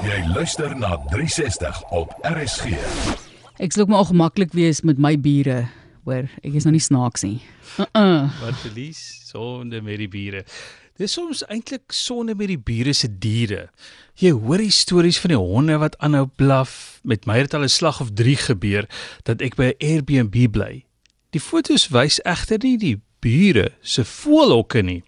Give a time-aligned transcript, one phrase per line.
[0.00, 2.72] Jy luister na 360 op RSG.
[3.60, 5.66] Ek ook maar ongemaklik wees met my bure.
[6.08, 7.42] Hoor, ek is nou nie snaaks nie.
[7.76, 8.30] Uh -uh.
[8.40, 10.44] Wat verlies sonde met die bure.
[10.96, 13.68] Dis soms eintlik sonde met die bure se diere.
[14.14, 17.00] Jy hoor die stories van die honde wat aanhou blaf.
[17.02, 18.88] Met my het al 'n slag of 3 gebeur
[19.22, 20.84] dat ek by 'n Airbnb bly.
[21.30, 25.02] Die fotos wys egter nie die bure se voelhokke nie.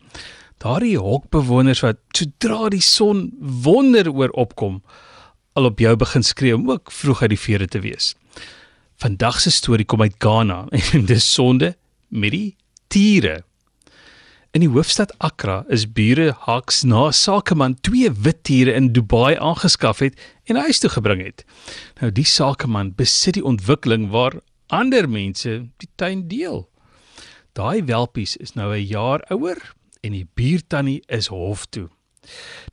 [0.63, 3.33] Daardie hokbewoners wat sodra die son
[3.65, 4.77] wonder oor opkom,
[5.59, 8.13] al op jou begin skree om ook vroeg uit die vere te wees.
[9.03, 11.73] Vandag se storie kom uit Ghana en dis sonde
[12.09, 12.55] met die
[12.95, 13.43] tiere.
[14.55, 19.35] In die hoofstad Accra is bure haaks na 'n sakeman twee wit tiere in Dubai
[19.35, 20.15] aangeskaf het
[20.47, 21.45] en huis toe gebring het.
[22.01, 26.69] Nou die sakeman besit die ontwikkeling waar ander mense die tuin deel.
[27.53, 29.59] Daai welpies is nou 'n jaar ouer
[30.03, 31.89] en die buurtannie is hof toe.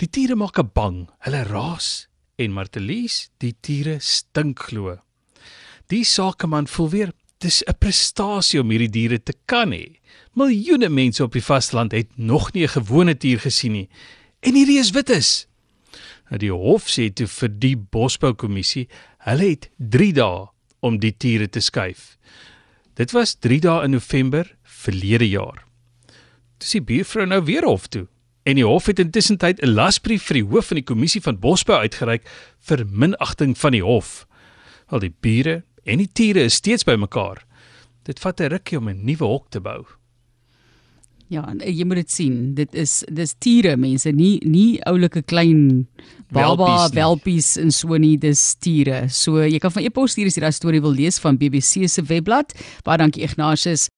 [0.01, 2.07] Die tiere maak 'n bang, hulle raas
[2.37, 4.97] en Martelies, die tiere stink glo.
[5.87, 9.99] Die sakeman voel weer dis 'n prestasie om hierdie diere te kan hê.
[10.33, 13.89] Miljoene mense op die vasteland het nog nie 'n gewone tier gesien nie
[14.41, 15.47] en hierdie is wit is.
[16.29, 20.47] Nou die hof sê toe vir die bosboukommissie, hulle het 3 dae
[20.79, 22.17] om die tiere te skuif.
[22.95, 25.68] Dit was 3 dae in November verlede jaar.
[26.59, 28.07] Dis die buurvrou nou weer hof toe.
[28.43, 31.39] En die hof het intussen tyd 'n lasbrief vir die hoof van die kommissie van
[31.39, 32.23] bosbou uitgereik
[32.59, 34.27] vir minagting van die hof.
[34.87, 37.45] Al die bure en die tiere is steeds bymekaar.
[38.03, 39.85] Dit vat 'n rukkie om 'n nuwe hok te bou.
[41.29, 42.53] Ja, en jy moet dit sien.
[42.55, 45.87] Dit is dis tiere mense, nie nie oulike klein
[46.31, 49.09] baba Welpies en so nie, dis tiere.
[49.09, 52.01] So jy kan van e-pos stuur as jy daai storie wil lees van BBC se
[52.01, 52.53] webblad.
[52.83, 53.89] Baie dankie Ignatius.